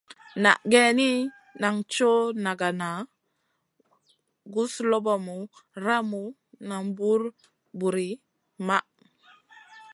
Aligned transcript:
Na 0.43 0.51
geyni, 0.71 1.11
nan 1.61 1.75
coʼ 1.93 2.19
nagana, 2.45 2.89
guzlobomu, 4.53 5.37
ramu 5.85 6.21
nam 6.67 6.83
buw 6.97 7.13
ir 7.17 7.23
buwr 7.79 7.95
maʼh. 8.67 8.87